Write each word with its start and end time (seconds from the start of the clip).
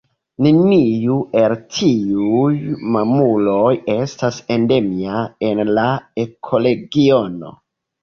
Neniu 0.43 1.17
el 1.41 1.53
tiuj 1.75 2.49
mamuloj 2.97 3.69
estas 3.99 4.43
endemia 4.59 5.23
en 5.53 5.65
la 5.81 5.89
ekoregiono. 6.29 7.59